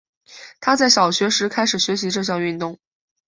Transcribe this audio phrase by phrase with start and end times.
[0.61, 2.79] 她在小学时开始学习这项运动。